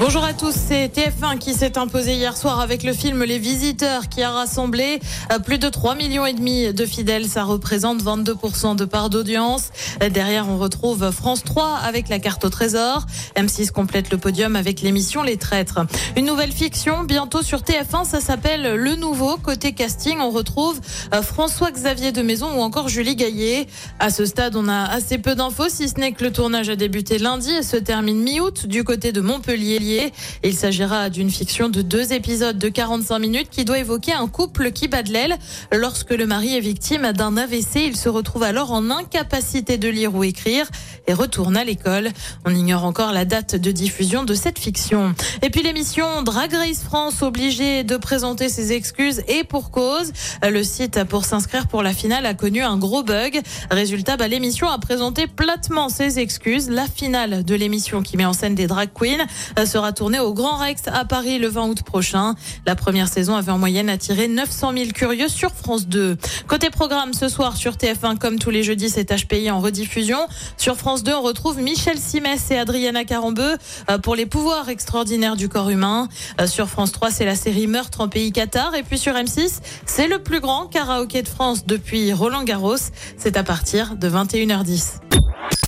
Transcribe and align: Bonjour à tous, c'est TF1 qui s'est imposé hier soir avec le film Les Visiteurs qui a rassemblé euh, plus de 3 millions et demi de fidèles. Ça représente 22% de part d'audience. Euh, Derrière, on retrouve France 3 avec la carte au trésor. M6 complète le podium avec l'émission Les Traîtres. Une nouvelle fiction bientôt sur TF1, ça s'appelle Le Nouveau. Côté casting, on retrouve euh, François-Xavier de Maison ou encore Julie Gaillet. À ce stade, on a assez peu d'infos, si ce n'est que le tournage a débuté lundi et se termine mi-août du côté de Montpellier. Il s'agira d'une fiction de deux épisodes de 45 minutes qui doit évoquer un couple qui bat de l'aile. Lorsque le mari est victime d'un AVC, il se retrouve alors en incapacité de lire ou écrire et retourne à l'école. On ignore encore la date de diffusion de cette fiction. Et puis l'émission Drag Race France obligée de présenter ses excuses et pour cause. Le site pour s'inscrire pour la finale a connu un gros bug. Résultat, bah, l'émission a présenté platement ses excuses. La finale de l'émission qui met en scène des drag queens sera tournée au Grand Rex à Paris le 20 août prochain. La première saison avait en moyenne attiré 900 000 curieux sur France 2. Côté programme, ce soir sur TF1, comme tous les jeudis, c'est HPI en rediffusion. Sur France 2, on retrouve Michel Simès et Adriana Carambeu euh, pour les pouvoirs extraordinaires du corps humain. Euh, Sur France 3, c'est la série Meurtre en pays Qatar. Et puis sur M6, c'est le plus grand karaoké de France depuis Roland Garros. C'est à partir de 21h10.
Bonjour 0.00 0.22
à 0.22 0.32
tous, 0.32 0.54
c'est 0.54 0.86
TF1 0.86 1.38
qui 1.38 1.54
s'est 1.54 1.76
imposé 1.76 2.14
hier 2.14 2.36
soir 2.36 2.60
avec 2.60 2.84
le 2.84 2.92
film 2.92 3.24
Les 3.24 3.40
Visiteurs 3.40 4.08
qui 4.08 4.22
a 4.22 4.30
rassemblé 4.30 5.00
euh, 5.32 5.40
plus 5.40 5.58
de 5.58 5.68
3 5.68 5.96
millions 5.96 6.24
et 6.24 6.34
demi 6.34 6.72
de 6.72 6.86
fidèles. 6.86 7.26
Ça 7.26 7.42
représente 7.42 8.00
22% 8.00 8.76
de 8.76 8.84
part 8.84 9.10
d'audience. 9.10 9.70
Euh, 10.00 10.08
Derrière, 10.08 10.48
on 10.48 10.56
retrouve 10.56 11.10
France 11.10 11.42
3 11.42 11.78
avec 11.82 12.08
la 12.08 12.20
carte 12.20 12.44
au 12.44 12.48
trésor. 12.48 13.06
M6 13.34 13.72
complète 13.72 14.12
le 14.12 14.18
podium 14.18 14.54
avec 14.54 14.82
l'émission 14.82 15.24
Les 15.24 15.36
Traîtres. 15.36 15.80
Une 16.16 16.26
nouvelle 16.26 16.52
fiction 16.52 17.02
bientôt 17.02 17.42
sur 17.42 17.62
TF1, 17.62 18.04
ça 18.04 18.20
s'appelle 18.20 18.76
Le 18.76 18.94
Nouveau. 18.94 19.36
Côté 19.36 19.72
casting, 19.72 20.18
on 20.20 20.30
retrouve 20.30 20.80
euh, 21.12 21.22
François-Xavier 21.22 22.12
de 22.12 22.22
Maison 22.22 22.56
ou 22.56 22.60
encore 22.60 22.88
Julie 22.88 23.16
Gaillet. 23.16 23.66
À 23.98 24.10
ce 24.10 24.26
stade, 24.26 24.54
on 24.54 24.68
a 24.68 24.84
assez 24.84 25.18
peu 25.18 25.34
d'infos, 25.34 25.68
si 25.68 25.88
ce 25.88 25.98
n'est 25.98 26.12
que 26.12 26.22
le 26.22 26.32
tournage 26.32 26.68
a 26.68 26.76
débuté 26.76 27.18
lundi 27.18 27.50
et 27.50 27.64
se 27.64 27.76
termine 27.76 28.22
mi-août 28.22 28.66
du 28.66 28.84
côté 28.84 29.10
de 29.10 29.20
Montpellier. 29.20 29.87
Il 30.42 30.54
s'agira 30.54 31.10
d'une 31.10 31.30
fiction 31.30 31.68
de 31.68 31.82
deux 31.82 32.12
épisodes 32.12 32.58
de 32.58 32.68
45 32.68 33.18
minutes 33.18 33.48
qui 33.50 33.64
doit 33.64 33.78
évoquer 33.78 34.12
un 34.12 34.26
couple 34.26 34.72
qui 34.72 34.88
bat 34.88 35.02
de 35.02 35.12
l'aile. 35.12 35.36
Lorsque 35.72 36.10
le 36.10 36.26
mari 36.26 36.56
est 36.56 36.60
victime 36.60 37.12
d'un 37.12 37.36
AVC, 37.36 37.86
il 37.86 37.96
se 37.96 38.08
retrouve 38.08 38.42
alors 38.42 38.72
en 38.72 38.90
incapacité 38.90 39.78
de 39.78 39.88
lire 39.88 40.14
ou 40.14 40.24
écrire 40.24 40.66
et 41.06 41.12
retourne 41.12 41.56
à 41.56 41.64
l'école. 41.64 42.10
On 42.44 42.54
ignore 42.54 42.84
encore 42.84 43.12
la 43.12 43.24
date 43.24 43.56
de 43.56 43.72
diffusion 43.72 44.24
de 44.24 44.34
cette 44.34 44.58
fiction. 44.58 45.14
Et 45.42 45.50
puis 45.50 45.62
l'émission 45.62 46.22
Drag 46.22 46.52
Race 46.52 46.82
France 46.82 47.22
obligée 47.22 47.84
de 47.84 47.96
présenter 47.96 48.48
ses 48.48 48.72
excuses 48.72 49.22
et 49.28 49.44
pour 49.44 49.70
cause. 49.70 50.12
Le 50.42 50.62
site 50.62 51.04
pour 51.04 51.24
s'inscrire 51.24 51.66
pour 51.66 51.82
la 51.82 51.92
finale 51.92 52.26
a 52.26 52.34
connu 52.34 52.62
un 52.62 52.76
gros 52.76 53.02
bug. 53.02 53.40
Résultat, 53.70 54.16
bah, 54.16 54.28
l'émission 54.28 54.68
a 54.68 54.78
présenté 54.78 55.26
platement 55.26 55.88
ses 55.88 56.18
excuses. 56.18 56.68
La 56.68 56.86
finale 56.86 57.44
de 57.44 57.54
l'émission 57.54 58.02
qui 58.02 58.16
met 58.16 58.24
en 58.24 58.32
scène 58.32 58.54
des 58.54 58.66
drag 58.66 58.90
queens 58.92 59.26
sera 59.64 59.77
tournée 59.92 60.18
au 60.18 60.34
Grand 60.34 60.56
Rex 60.56 60.82
à 60.86 61.04
Paris 61.04 61.38
le 61.38 61.48
20 61.48 61.68
août 61.68 61.82
prochain. 61.82 62.34
La 62.66 62.74
première 62.74 63.08
saison 63.08 63.36
avait 63.36 63.52
en 63.52 63.58
moyenne 63.58 63.88
attiré 63.88 64.28
900 64.28 64.72
000 64.76 64.90
curieux 64.90 65.28
sur 65.28 65.52
France 65.52 65.86
2. 65.86 66.16
Côté 66.46 66.70
programme, 66.70 67.14
ce 67.14 67.28
soir 67.28 67.56
sur 67.56 67.74
TF1, 67.74 68.18
comme 68.18 68.38
tous 68.38 68.50
les 68.50 68.62
jeudis, 68.62 68.90
c'est 68.90 69.12
HPI 69.12 69.50
en 69.50 69.60
rediffusion. 69.60 70.18
Sur 70.56 70.76
France 70.76 71.02
2, 71.04 71.14
on 71.14 71.22
retrouve 71.22 71.60
Michel 71.60 71.98
Simès 71.98 72.50
et 72.50 72.58
Adriana 72.58 73.04
Carambeu 73.04 73.56
euh, 73.90 73.98
pour 73.98 74.16
les 74.16 74.26
pouvoirs 74.26 74.68
extraordinaires 74.68 75.36
du 75.36 75.48
corps 75.48 75.70
humain. 75.70 76.08
Euh, 76.40 76.46
Sur 76.46 76.68
France 76.68 76.92
3, 76.92 77.10
c'est 77.10 77.24
la 77.24 77.36
série 77.36 77.66
Meurtre 77.66 78.00
en 78.00 78.08
pays 78.08 78.32
Qatar. 78.32 78.74
Et 78.74 78.82
puis 78.82 78.98
sur 78.98 79.14
M6, 79.14 79.60
c'est 79.86 80.08
le 80.08 80.18
plus 80.18 80.40
grand 80.40 80.66
karaoké 80.66 81.22
de 81.22 81.28
France 81.28 81.66
depuis 81.66 82.12
Roland 82.12 82.44
Garros. 82.44 82.76
C'est 83.16 83.36
à 83.36 83.44
partir 83.44 83.96
de 83.96 84.08
21h10. 84.10 85.00